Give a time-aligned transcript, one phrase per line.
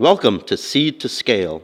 [0.00, 1.62] Welcome to Seed to Scale.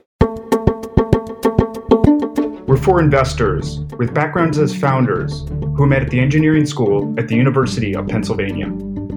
[2.66, 7.34] We're four investors with backgrounds as founders who met at the engineering school at the
[7.34, 8.66] University of Pennsylvania.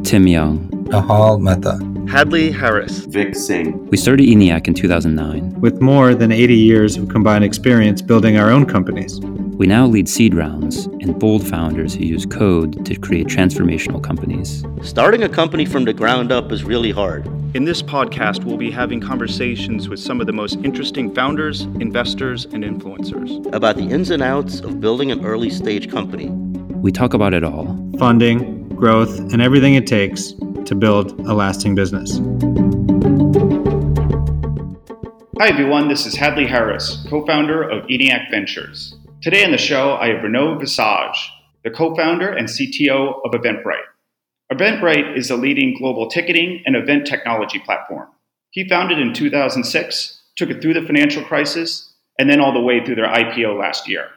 [0.03, 1.77] Tim Young, Nihal Mehta,
[2.09, 3.87] Hadley Harris, Vic Singh.
[3.87, 5.59] We started ENIAC in 2009.
[5.59, 9.19] With more than 80 years of combined experience building our own companies.
[9.59, 14.63] We now lead seed rounds and bold founders who use code to create transformational companies.
[14.81, 17.27] Starting a company from the ground up is really hard.
[17.57, 22.45] In this podcast, we'll be having conversations with some of the most interesting founders, investors,
[22.45, 26.29] and influencers about the ins and outs of building an early stage company.
[26.29, 27.65] We talk about it all
[27.99, 30.31] funding, growth, and everything it takes
[30.67, 32.19] to build a lasting business.
[35.37, 35.89] Hi, everyone.
[35.89, 38.95] This is Hadley Harris, co founder of ENIAC Ventures.
[39.21, 41.33] Today on the show, I have Renaud Visage,
[41.65, 43.83] the co founder and CTO of Eventbrite.
[44.49, 48.07] Eventbrite is a leading global ticketing and event technology platform.
[48.51, 52.81] He founded in 2006, took it through the financial crisis, and then all the way
[52.81, 54.07] through their IPO last year.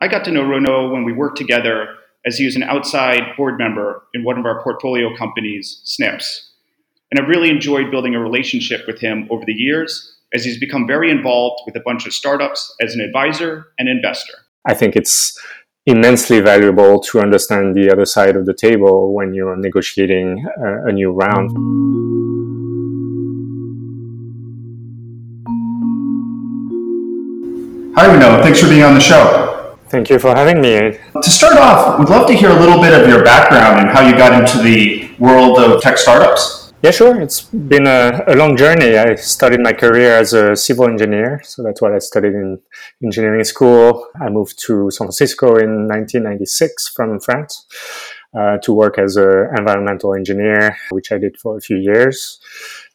[0.00, 1.94] I got to know Renaud when we worked together
[2.26, 6.50] as he was an outside board member in one of our portfolio companies, Snips.
[7.12, 10.86] And I've really enjoyed building a relationship with him over the years as he's become
[10.86, 14.34] very involved with a bunch of startups as an advisor and investor.
[14.66, 15.38] I think it's
[15.86, 20.92] immensely valuable to understand the other side of the table when you're negotiating a, a
[20.92, 21.50] new round.
[27.94, 28.42] Hi, Renaud.
[28.42, 29.76] Thanks for being on the show.
[29.88, 30.98] Thank you for having me.
[31.20, 34.00] To start off, we'd love to hear a little bit of your background and how
[34.00, 36.61] you got into the world of tech startups.
[36.82, 37.20] Yeah, sure.
[37.20, 38.98] It's been a, a, long journey.
[38.98, 42.58] I started my career as a civil engineer, so that's what I studied in
[43.04, 44.08] engineering school.
[44.20, 47.68] I moved to San Francisco in 1996 from France
[48.36, 52.40] uh, to work as an environmental engineer, which I did for a few years.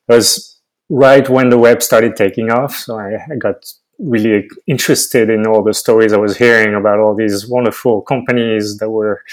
[0.09, 3.65] It was right when the web started taking off, so I, I got
[3.99, 8.89] really interested in all the stories I was hearing about all these wonderful companies that
[8.89, 9.23] were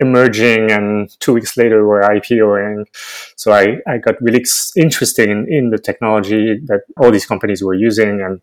[0.00, 2.84] emerging and two weeks later were IPOing.
[3.36, 4.44] So I, I got really
[4.76, 8.40] interested in, in the technology that all these companies were using and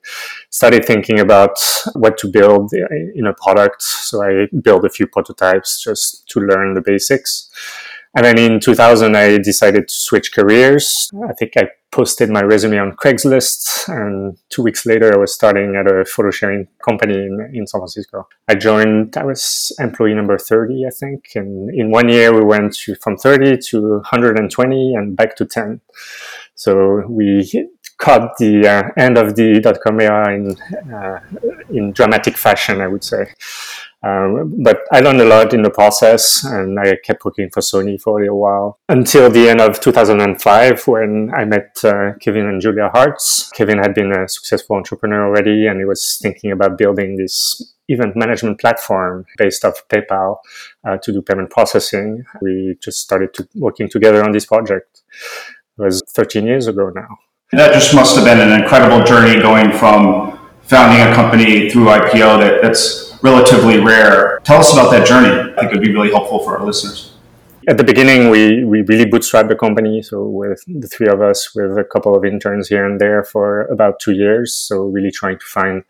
[0.50, 1.58] started thinking about
[1.94, 3.82] what to build in a product.
[3.82, 7.50] So I built a few prototypes just to learn the basics.
[8.16, 11.10] And then in 2000, I decided to switch careers.
[11.30, 15.76] I think I posted my resume on Craigslist, and two weeks later, I was starting
[15.76, 18.28] at a photo sharing company in, in San Francisco.
[18.48, 21.32] I joined, I was employee number 30, I think.
[21.36, 25.82] And in one year, we went to, from 30 to 120 and back to 10.
[26.56, 27.70] So we
[28.02, 30.58] caught the uh, end of the dot com era in,
[30.94, 31.20] uh,
[31.70, 33.34] in dramatic fashion, I would say.
[34.04, 38.02] Um, but I learned a lot in the process and I kept working for Sony
[38.02, 42.60] for a little while until the end of 2005 when I met uh, Kevin and
[42.60, 43.52] Julia Hartz.
[43.52, 48.16] Kevin had been a successful entrepreneur already and he was thinking about building this event
[48.16, 50.38] management platform based off PayPal
[50.84, 52.24] uh, to do payment processing.
[52.42, 55.04] We just started to working together on this project.
[55.78, 57.20] It was 13 years ago now.
[57.54, 62.40] That just must have been an incredible journey going from founding a company through IPO
[62.40, 64.40] that, that's relatively rare.
[64.46, 65.52] Tell us about that journey.
[65.58, 67.14] I think it would be really helpful for our listeners.
[67.68, 70.02] At the beginning, we, we really bootstrapped the company.
[70.02, 73.64] So, with the three of us, with a couple of interns here and there for
[73.66, 74.56] about two years.
[74.56, 75.84] So, really trying to find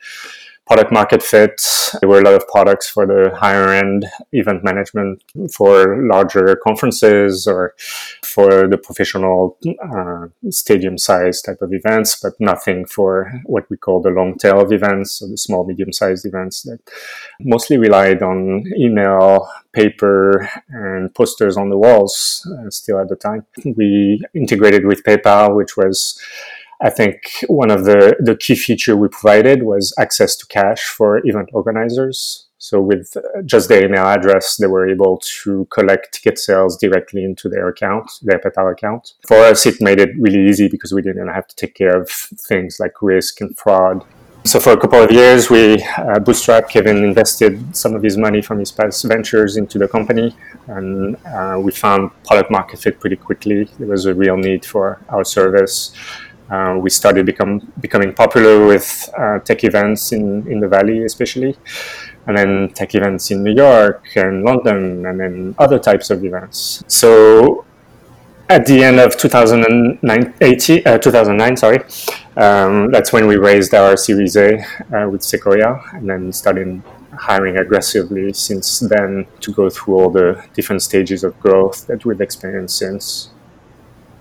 [0.68, 1.62] product market fit.
[2.00, 5.24] There were a lot of products for the higher end event management
[5.54, 7.76] for larger conferences or
[8.24, 14.02] for the professional uh, stadium size type of events, but nothing for what we call
[14.02, 16.80] the long tail of events, so the small, medium sized events that
[17.42, 23.46] mostly relied on email, paper, and posters on the walls uh, still at the time.
[23.66, 26.22] We integrated with PayPal, which was
[26.84, 31.22] I think one of the, the key feature we provided was access to cash for
[31.26, 32.48] event organizers.
[32.58, 33.16] So with
[33.46, 38.12] just their email address, they were able to collect ticket sales directly into their account,
[38.24, 39.14] their PayPal account.
[39.28, 42.10] For us, it made it really easy because we didn't have to take care of
[42.10, 44.04] things like risk and fraud.
[44.44, 46.70] So for a couple of years, we uh, bootstrapped.
[46.70, 50.36] Kevin invested some of his money from his past ventures into the company,
[50.66, 53.70] and uh, we found product market fit pretty quickly.
[53.78, 55.96] There was a real need for our service
[56.52, 61.56] uh, we started become becoming popular with uh, tech events in, in the valley especially
[62.28, 66.84] and then tech events in new york and london and then other types of events.
[66.88, 67.66] So
[68.50, 71.80] at the end of 2009, 18, uh, 2009 sorry
[72.36, 74.60] um, that's when we raised our series a
[74.94, 76.82] uh, with sequoia and then started
[77.14, 82.22] hiring aggressively since then to go through all the different stages of growth that we've
[82.22, 83.30] experienced since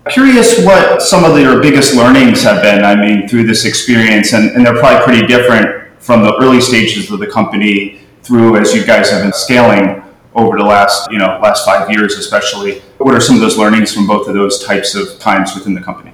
[0.09, 4.49] Curious what some of your biggest learnings have been, I mean, through this experience, and,
[4.51, 8.83] and they're probably pretty different from the early stages of the company through as you
[8.83, 10.03] guys have been scaling
[10.33, 12.79] over the last, you know, last five years especially.
[12.97, 15.81] What are some of those learnings from both of those types of times within the
[15.81, 16.13] company?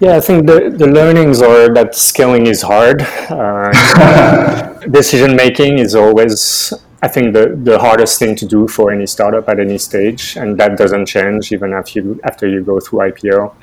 [0.00, 3.06] Yeah, I think the, the learnings are that scaling is hard.
[3.30, 9.06] Uh, decision making is always, I think, the, the hardest thing to do for any
[9.06, 13.00] startup at any stage, and that doesn't change even after you, after you go through
[13.10, 13.54] IPO.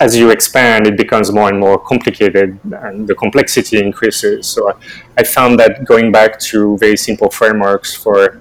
[0.00, 4.48] As you expand, it becomes more and more complicated, and the complexity increases.
[4.48, 4.78] So
[5.18, 8.40] I found that going back to very simple frameworks for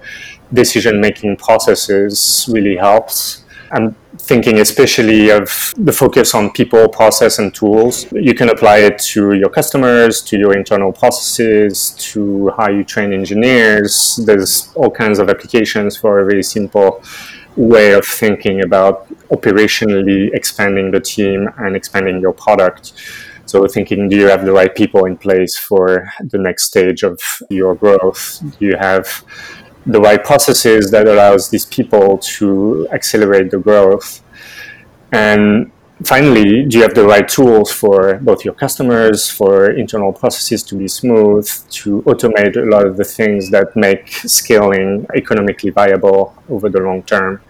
[0.54, 3.41] decision making processes really helps
[3.74, 8.06] I'm thinking especially of the focus on people, process, and tools.
[8.12, 13.14] You can apply it to your customers, to your internal processes, to how you train
[13.14, 14.20] engineers.
[14.26, 17.02] There's all kinds of applications for a very simple
[17.56, 22.94] way of thinking about operationally expanding the team and expanding your product.
[23.46, 27.20] So thinking, do you have the right people in place for the next stage of
[27.50, 28.42] your growth?
[28.60, 29.24] Do you have
[29.86, 34.22] the right processes that allows these people to accelerate the growth.
[35.12, 35.72] And
[36.04, 40.76] finally do you have the right tools for both your customers for internal processes to
[40.76, 46.70] be smooth to automate a lot of the things that make scaling economically viable over
[46.70, 47.42] the long term?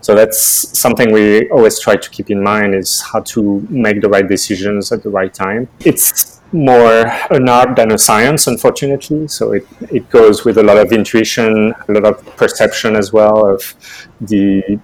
[0.00, 0.38] So that's
[0.78, 4.92] something we always try to keep in mind is how to make the right decisions
[4.92, 5.68] at the right time.
[5.80, 9.28] It's more an art than a science, unfortunately.
[9.28, 13.46] So it, it goes with a lot of intuition, a lot of perception as well
[13.46, 13.74] of
[14.20, 14.78] the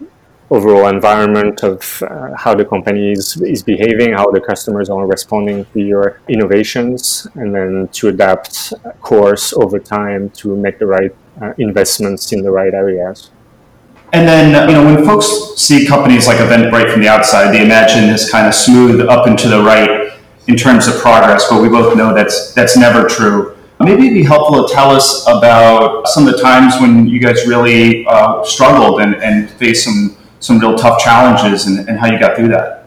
[0.50, 5.64] overall environment of uh, how the company is, is behaving, how the customers are responding
[5.72, 11.54] to your innovations, and then to adapt course over time to make the right uh,
[11.56, 13.30] investments in the right areas.
[14.12, 15.26] And then, you know, when folks
[15.56, 19.38] see companies like Eventbrite from the outside, they imagine this kind of smooth up and
[19.38, 20.11] to the right
[20.48, 23.56] in terms of progress, but we both know that's that's never true.
[23.80, 27.46] Maybe it'd be helpful to tell us about some of the times when you guys
[27.46, 32.18] really uh, struggled and, and faced some some real tough challenges and, and how you
[32.18, 32.86] got through that.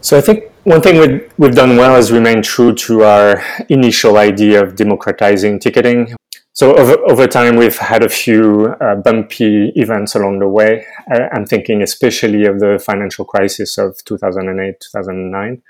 [0.00, 4.16] So I think one thing we've, we've done well is remain true to our initial
[4.16, 6.14] idea of democratizing ticketing.
[6.56, 10.86] So over, over time, we've had a few uh, bumpy events along the way.
[11.10, 15.62] I'm thinking especially of the financial crisis of 2008, 2009.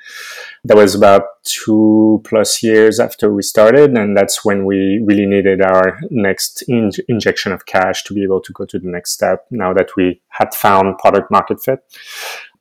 [0.65, 5.63] That was about two plus years after we started, and that's when we really needed
[5.63, 9.47] our next in- injection of cash to be able to go to the next step.
[9.51, 11.79] Now that we had found product market fit,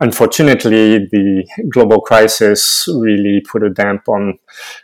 [0.03, 4.37] Unfortunately, the global crisis really put a damp on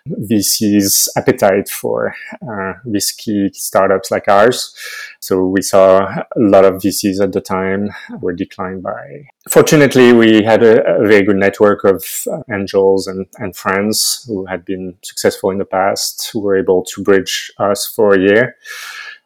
[0.08, 2.16] VC's appetite for
[2.50, 4.74] uh, risky startups like ours.
[5.20, 7.90] So we saw a lot of VCs at the time
[8.22, 9.28] were declined by.
[9.50, 14.46] Fortunately, we had a, a very good network of uh, angels and, and friends who
[14.46, 18.56] had been successful in the past who were able to bridge us for a year.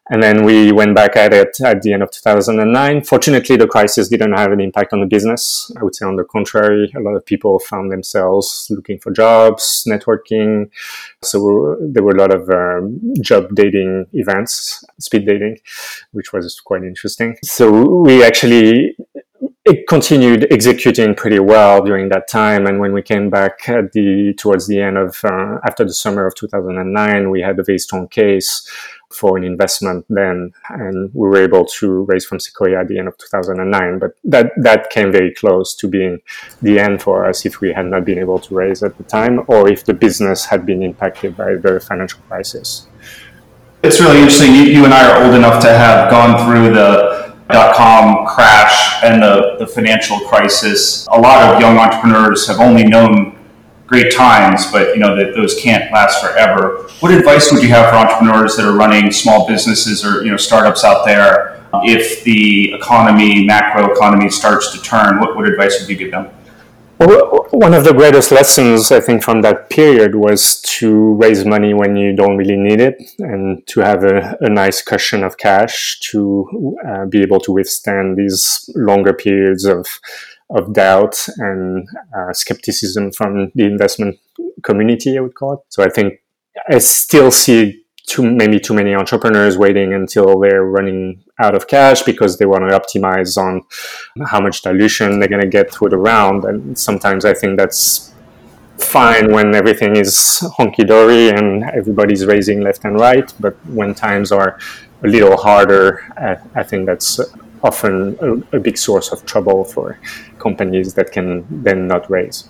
[0.10, 3.04] And then we went back at it at the end of 2009.
[3.04, 5.72] Fortunately, the crisis didn't have an impact on the business.
[5.80, 9.88] I would say, on the contrary, a lot of people found themselves looking for jobs,
[9.88, 10.70] networking.
[11.22, 15.60] So there were a lot of um, job dating events, speed dating,
[16.12, 17.38] which was quite interesting.
[17.42, 18.98] So we actually
[19.66, 22.68] it continued executing pretty well during that time.
[22.68, 26.26] And when we came back at the towards the end of uh, after the summer
[26.26, 28.70] of 2009, we had a very strong case
[29.10, 33.08] for an investment then, and we were able to raise from Sequoia at the end
[33.08, 34.00] of 2009.
[34.00, 36.22] But that that came very close to being
[36.62, 39.46] the end for us if we had not been able to raise at the time,
[39.48, 42.88] or if the business had been impacted by the financial crisis.
[43.82, 44.56] It's really interesting.
[44.56, 47.13] You, you and I are old enough to have gone through the
[47.50, 51.08] dot com crash and the, the financial crisis.
[51.08, 53.38] A lot of young entrepreneurs have only known
[53.86, 56.88] great times, but you know that those can't last forever.
[57.00, 60.38] What advice would you have for entrepreneurs that are running small businesses or you know
[60.38, 61.52] startups out there?
[61.84, 66.30] If the economy, macro economy, starts to turn, what, what advice would you give them?
[67.52, 71.96] One of the greatest lessons I think from that period was to raise money when
[71.96, 76.76] you don't really need it, and to have a, a nice cushion of cash to
[76.88, 79.88] uh, be able to withstand these longer periods of
[80.50, 84.20] of doubt and uh, skepticism from the investment
[84.64, 85.60] community, I would call it.
[85.70, 86.22] So I think
[86.70, 92.04] I still see too maybe too many entrepreneurs waiting until they're running out of cash
[92.04, 93.62] because they want to optimize on
[94.26, 96.44] how much dilution they're going to get through the round.
[96.44, 98.14] And sometimes I think that's
[98.78, 100.16] fine when everything is
[100.58, 103.34] honky dory and everybody's raising left and right.
[103.40, 104.60] But when times are
[105.04, 107.20] a little harder, I, I think that's
[107.64, 109.98] often a, a big source of trouble for
[110.40, 112.50] companies that can then not raise.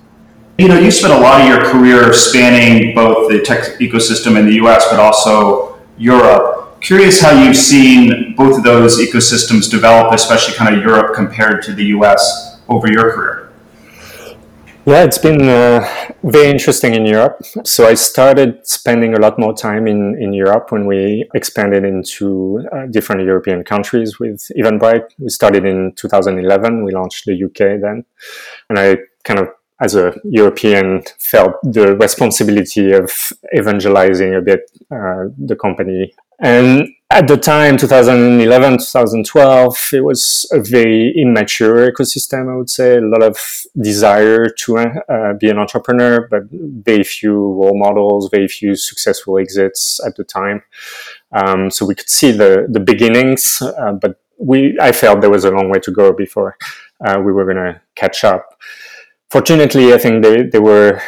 [0.58, 4.46] You know, you spent a lot of your career spanning both the tech ecosystem in
[4.46, 6.80] the US, but also Europe.
[6.80, 11.74] Curious how you've seen both of those ecosystems develop, especially kind of Europe compared to
[11.74, 13.44] the US over your career.
[14.86, 15.88] Yeah, it's been uh,
[16.24, 17.42] very interesting in Europe.
[17.64, 22.68] So I started spending a lot more time in, in Europe when we expanded into
[22.74, 25.06] uh, different European countries with Eventbrite.
[25.18, 26.84] We started in 2011.
[26.84, 28.04] We launched the UK then.
[28.70, 29.48] And I kind of,
[29.84, 33.12] as a European, felt the responsibility of
[33.56, 36.14] evangelizing a bit uh, the company.
[36.40, 42.98] And at the time 2011 2012 it was a very immature ecosystem i would say.
[42.98, 43.38] A lot of
[43.80, 50.00] desire to uh, be an entrepreneur but very few role models very few successful exits
[50.06, 50.64] at the time.
[51.32, 55.46] Um, so we could see the the beginnings uh, but we i felt there was
[55.46, 56.58] a long way to go before
[57.06, 58.44] uh, we were going to catch up
[59.34, 61.02] fortunately i think they, they were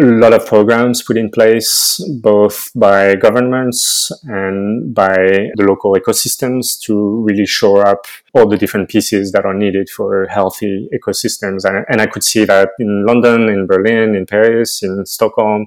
[0.00, 5.14] a lot of programs put in place both by governments and by
[5.56, 10.26] the local ecosystems to really shore up all the different pieces that are needed for
[10.28, 11.64] healthy ecosystems.
[11.64, 15.66] And, and I could see that in London, in Berlin, in Paris, in Stockholm.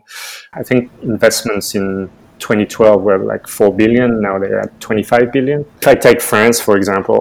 [0.53, 2.09] I think investments in
[2.43, 6.75] 2012 were like 4 billion now they're at 25 billion if i take france for
[6.75, 7.17] example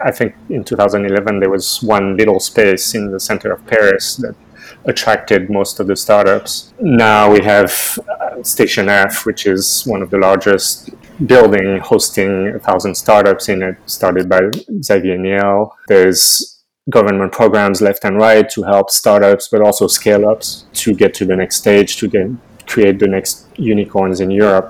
[0.00, 4.36] i think in 2011 there was one little space in the center of paris that
[4.84, 6.72] attracted most of the startups.
[6.80, 10.90] Now we have uh, Station F, which is one of the largest
[11.26, 14.40] building hosting a thousand startups in it, started by
[14.82, 15.76] Xavier Niel.
[15.88, 21.14] There's government programs left and right to help startups, but also scale ups to get
[21.14, 22.28] to the next stage, to get,
[22.72, 24.68] create the next unicorns in Europe.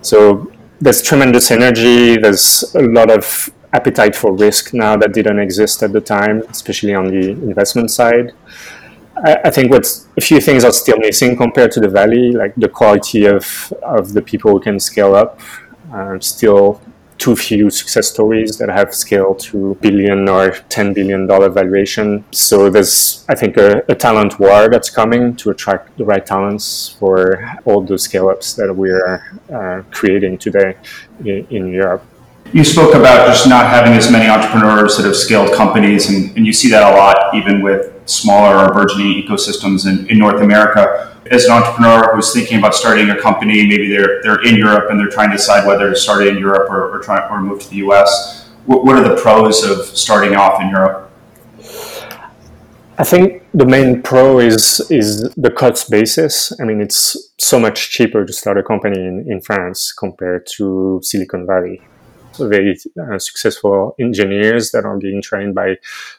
[0.00, 0.50] So
[0.80, 2.16] there's tremendous energy.
[2.16, 6.94] There's a lot of appetite for risk now that didn't exist at the time, especially
[6.94, 8.32] on the investment side.
[9.48, 12.68] I, think what's a few things are still missing compared to the valley, like the
[12.68, 15.40] quality of of the people who can scale up.
[15.92, 16.80] Uh, still
[17.18, 22.24] too few success stories that have scaled to billion or 10 billion dollar valuation.
[22.30, 26.96] So there's, I think, a, a, talent war that's coming to attract the right talents
[26.98, 30.76] for all the scale ups that we're uh, creating today
[31.20, 32.04] in, in, Europe.
[32.52, 36.46] You spoke about just not having as many entrepreneurs that have scaled companies, and, and
[36.46, 41.15] you see that a lot even with smaller or burgeoning ecosystems in, in North America.
[41.30, 44.98] As an entrepreneur who's thinking about starting a company, maybe they're they're in Europe and
[44.98, 47.70] they're trying to decide whether to start in Europe or, or try or move to
[47.70, 48.48] the US.
[48.66, 51.10] What, what are the pros of starting off in Europe?
[52.98, 56.52] I think the main pro is is the cost basis.
[56.60, 61.00] I mean, it's so much cheaper to start a company in, in France compared to
[61.02, 61.82] Silicon Valley
[62.38, 65.76] very uh, successful engineers that are being trained by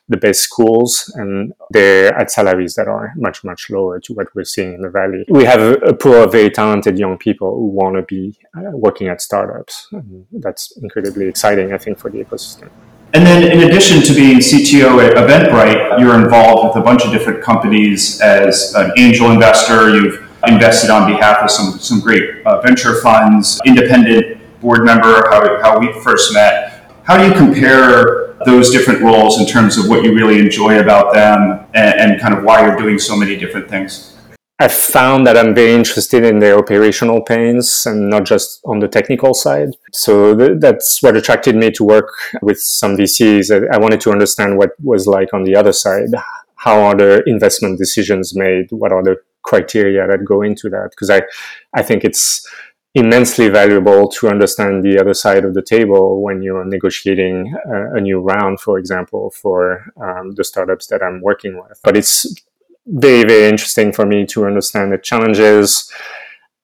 [0.10, 4.44] the best schools and they're at salaries that are much much lower to what we're
[4.44, 5.26] seeing in the valley.
[5.30, 9.08] We have a, pool of very talented young people who want to be uh, working
[9.08, 9.88] at startups.
[9.92, 12.70] And that's incredibly exciting i think for the ecosystem.
[13.14, 17.12] And then, in addition to being CTO at Eventbrite, you're involved with a bunch of
[17.12, 19.96] different companies as an angel investor.
[19.96, 24.37] You've invested on behalf of some, some great uh, venture funds, independent
[24.68, 26.92] board member, how, how we first met.
[27.04, 31.14] How do you compare those different roles in terms of what you really enjoy about
[31.14, 34.18] them and, and kind of why you're doing so many different things?
[34.60, 38.90] I found that I'm very interested in the operational pains and not just on the
[38.90, 39.70] technical side.
[39.94, 42.10] So th- that's what attracted me to work
[42.42, 43.46] with some VCs.
[43.56, 46.10] I-, I wanted to understand what was like on the other side.
[46.56, 48.66] How are the investment decisions made?
[48.72, 50.90] What are the criteria that go into that?
[50.90, 51.22] Because I,
[51.74, 52.46] I think it's
[52.98, 58.02] immensely valuable to understand the other side of the table when you're negotiating a, a
[58.02, 61.80] new round, for example, for um, the startups that I'm working with.
[61.84, 62.26] But it's
[62.88, 65.92] very, very interesting for me to understand the challenges,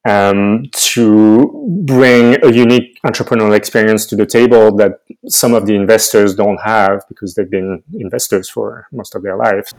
[0.10, 6.34] um, to bring a unique entrepreneurial experience to the table that some of the investors
[6.34, 9.70] don't have because they've been investors for most of their life.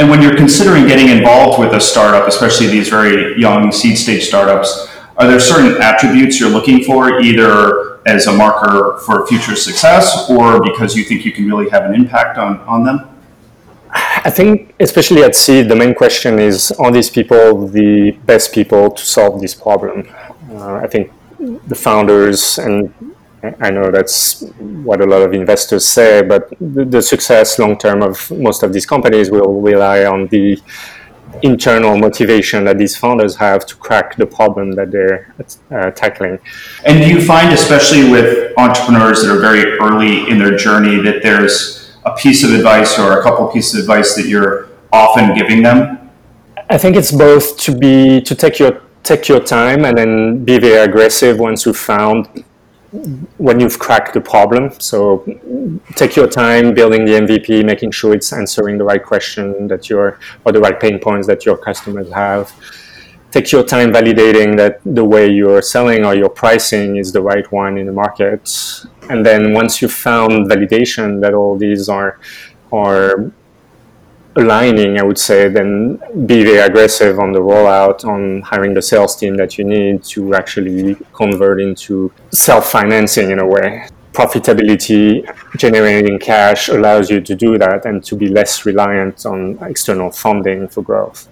[0.00, 4.24] And when you're considering getting involved with a startup, especially these very young seed stage
[4.26, 10.30] startups, are there certain attributes you're looking for, either as a marker for future success
[10.30, 13.18] or because you think you can really have an impact on, on them?
[13.90, 18.90] I think, especially at seed, the main question is are these people the best people
[18.90, 20.08] to solve this problem?
[20.50, 22.92] Uh, I think the founders, and
[23.60, 28.02] I know that's what a lot of investors say, but the, the success long term
[28.02, 30.60] of most of these companies will rely on the
[31.42, 35.34] internal motivation that these founders have to crack the problem that they're
[35.70, 36.38] uh, tackling.
[36.84, 41.22] And do you find, especially with entrepreneurs that are very early in their journey, that
[41.22, 45.62] there's a piece of advice or a couple pieces of advice that you're often giving
[45.62, 46.10] them?
[46.70, 50.58] I think it's both to be to take your take your time and then be
[50.58, 52.44] very aggressive once you've found
[53.36, 54.72] when you've cracked the problem.
[54.80, 55.24] So
[55.94, 60.18] take your time building the MVP, making sure it's answering the right question that your
[60.44, 62.52] or the right pain points that your customers have.
[63.30, 67.50] Take your time validating that the way you're selling or your pricing is the right
[67.52, 68.50] one in the market.
[69.10, 72.18] And then once you've found validation that all these are
[72.72, 73.32] are
[74.38, 79.16] aligning, I would say, then be very aggressive on the rollout, on hiring the sales
[79.16, 83.88] team that you need to actually convert into self financing in a way.
[84.12, 85.04] Profitability,
[85.56, 90.68] generating cash allows you to do that and to be less reliant on external funding
[90.68, 91.28] for growth.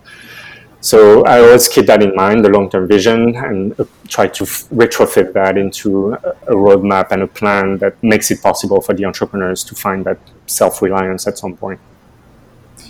[0.81, 5.33] So I always keep that in mind, the long-term vision, and uh, try to retrofit
[5.33, 9.65] that into a, a roadmap and a plan that makes it possible for the entrepreneurs
[9.65, 11.81] to find that self-reliance at some point.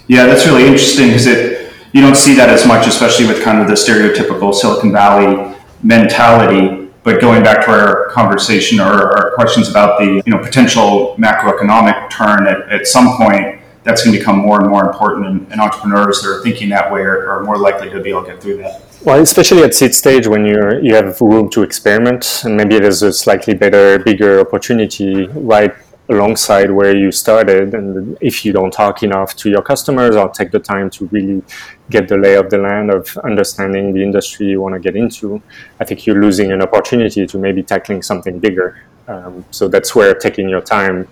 [0.09, 1.57] Yeah, that's really interesting because it
[1.93, 6.91] you don't see that as much, especially with kind of the stereotypical Silicon Valley mentality.
[7.03, 12.11] But going back to our conversation or our questions about the you know potential macroeconomic
[12.11, 15.61] turn at, at some point, that's going to become more and more important, and, and
[15.61, 18.43] entrepreneurs that are thinking that way are, are, more likely to be able to get
[18.43, 18.83] through that.
[19.05, 23.03] Well, especially at seed stage when you you have room to experiment, and maybe there's
[23.03, 25.73] a slightly better, bigger opportunity right
[26.09, 30.51] alongside where you started and if you don't talk enough to your customers or take
[30.53, 31.43] the time to really
[31.91, 35.43] get the lay of the land of understanding the industry you want to get into.
[35.81, 38.83] I think you're losing an opportunity to maybe tackling something bigger.
[39.09, 41.09] Um, so that's where taking your time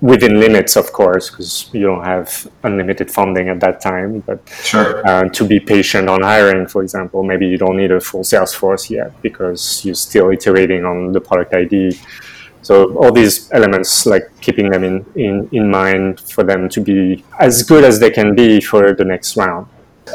[0.00, 5.06] within limits of course because you don't have unlimited funding at that time but sure.
[5.08, 8.52] uh, to be patient on hiring for example maybe you don't need a full sales
[8.52, 11.98] force yet because you're still iterating on the product id
[12.64, 17.22] so all these elements, like keeping them in, in, in mind for them to be
[17.38, 19.66] as good as they can be for the next round.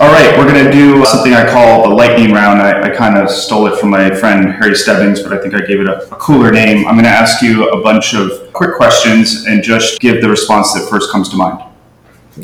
[0.02, 2.60] All right, we're going to do something I call the lightning round.
[2.60, 5.62] I, I kind of stole it from my friend Harry Stebbings, but I think I
[5.62, 6.88] gave it a, a cooler name.
[6.88, 10.74] I'm going to ask you a bunch of quick questions and just give the response
[10.74, 11.62] that first comes to mind.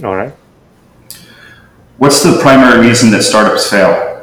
[0.03, 0.33] All right.
[1.97, 4.14] What's the primary reason that startups fail?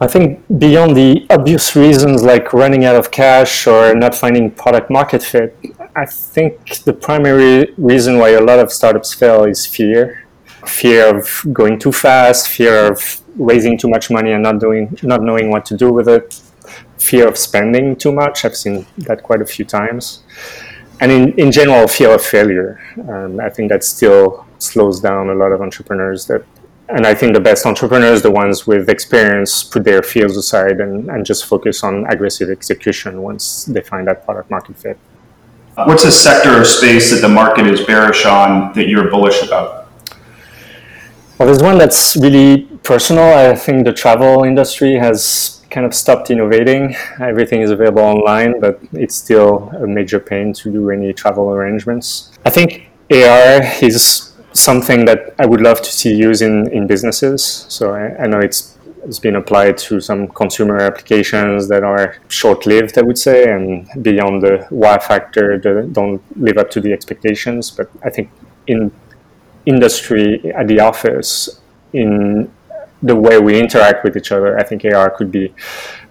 [0.00, 4.90] I think beyond the obvious reasons like running out of cash or not finding product
[4.90, 5.56] market fit,
[5.94, 10.26] I think the primary reason why a lot of startups fail is fear.
[10.66, 15.22] Fear of going too fast, fear of raising too much money and not doing not
[15.22, 16.40] knowing what to do with it,
[16.98, 18.44] fear of spending too much.
[18.44, 20.24] I've seen that quite a few times.
[21.00, 22.80] And in, in general, fear of failure.
[23.08, 26.44] Um, I think that still slows down a lot of entrepreneurs that
[26.88, 31.08] and I think the best entrepreneurs, the ones with experience, put their fears aside and,
[31.08, 34.98] and just focus on aggressive execution once they find that product market fit.
[35.74, 39.88] What's a sector or space that the market is bearish on that you're bullish about?
[41.38, 43.24] Well, there's one that's really personal.
[43.24, 46.94] I think the travel industry has kind of stopped innovating.
[47.18, 52.30] Everything is available online, but it's still a major pain to do any travel arrangements.
[52.44, 57.44] I think AR is something that I would love to see used in, in businesses.
[57.68, 62.96] So I, I know it's it's been applied to some consumer applications that are short-lived,
[62.96, 67.70] I would say, and beyond the wow factor, that don't live up to the expectations.
[67.70, 68.30] But I think
[68.66, 68.90] in
[69.66, 71.60] industry at the office,
[71.92, 72.50] in
[73.02, 75.52] the way we interact with each other, I think AR could be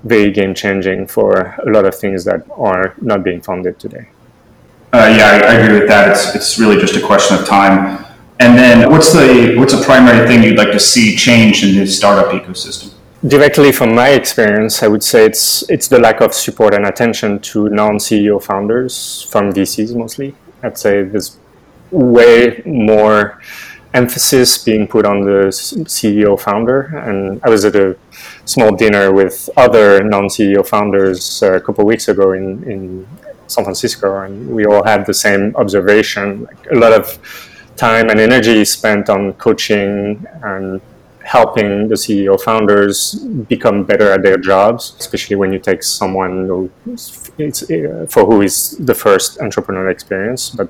[0.03, 4.07] very game-changing for a lot of things that are not being funded today.
[4.93, 6.11] Uh, yeah, I, I agree with that.
[6.11, 8.05] It's it's really just a question of time.
[8.39, 11.85] And then what's the what's a primary thing you'd like to see change in the
[11.85, 12.91] startup ecosystem?
[13.25, 17.39] Directly from my experience, I would say it's it's the lack of support and attention
[17.39, 20.35] to non-CEO founders from VCs mostly.
[20.61, 21.37] I'd say there's
[21.91, 23.39] way more
[23.93, 25.47] emphasis being put on the
[25.85, 26.81] CEO founder.
[26.97, 27.95] And I was at a
[28.45, 33.07] small dinner with other non-CEO founders uh, a couple weeks ago in, in
[33.47, 36.43] San Francisco, and we all had the same observation.
[36.45, 37.19] Like a lot of
[37.75, 40.81] time and energy spent on coaching and
[41.23, 43.15] helping the CEO founders
[43.47, 46.69] become better at their jobs, especially when you take someone who
[47.37, 47.65] it's,
[48.13, 50.49] for who is the first entrepreneurial experience.
[50.49, 50.69] But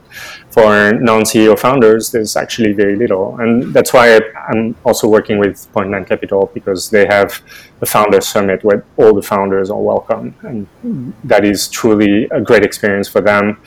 [0.52, 5.90] for non-CEO founders, there's actually very little, and that's why I'm also working with Point
[5.90, 7.42] Nine Capital because they have
[7.82, 12.64] a founder summit where all the founders are welcome, and that is truly a great
[12.64, 13.60] experience for them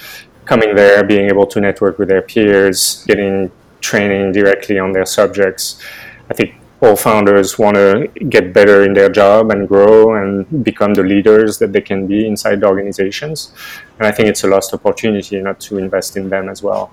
[0.47, 5.83] coming there, being able to network with their peers, getting training directly on their subjects.
[6.31, 10.95] I think all founders want to get better in their job and grow and become
[10.95, 13.53] the leaders that they can be inside the organizations.
[13.99, 16.93] And I think it's a lost opportunity not to invest in them as well.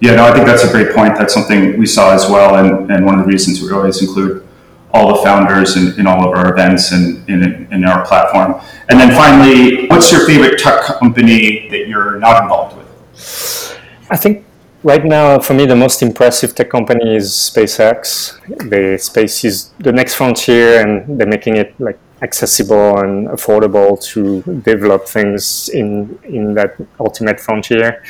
[0.00, 1.16] Yeah, no, I think that's a great point.
[1.16, 2.56] That's something we saw as well.
[2.56, 4.47] And, and one of the reasons we always include
[4.92, 8.60] all the founders in, in all of our events and in, in our platform.
[8.88, 13.78] And then finally, what's your favorite tech company that you're not involved with?
[14.10, 14.44] I think
[14.82, 18.38] right now, for me, the most impressive tech company is SpaceX.
[18.70, 24.42] The space is the next frontier, and they're making it like accessible and affordable to
[24.62, 28.02] develop things in in that ultimate frontier.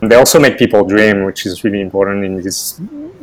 [0.00, 2.80] And they also make people dream, which is really important in these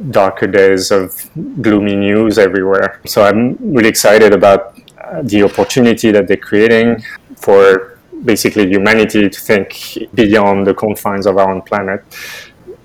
[0.10, 1.30] darker days of
[1.62, 3.00] gloomy news everywhere.
[3.06, 7.04] So I'm really excited about uh, the opportunity that they're creating
[7.36, 12.04] for basically humanity to think beyond the confines of our own planet.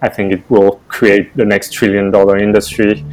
[0.02, 3.04] I think it will create the next trillion dollar industry.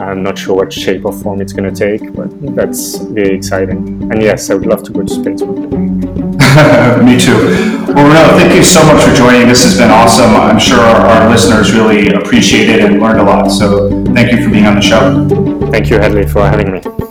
[0.00, 4.10] I'm not sure what shape or form it's going to take, but that's very exciting.
[4.10, 5.42] And yes, I would love to go to space.
[7.04, 7.36] Me too.
[7.92, 9.46] Well, Renaud, thank you so much for joining.
[9.46, 10.34] This has been awesome.
[10.34, 13.50] I'm sure our, our listeners really appreciate it and learned a lot.
[13.50, 15.28] So thank you for being on the show.
[15.70, 17.09] Thank you, Hadley, for having me.